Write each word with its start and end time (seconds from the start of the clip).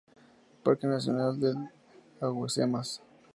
Parque 0.63 0.85
Nacional 0.87 1.39
de 1.39 1.53
Alhucemas 2.19 3.01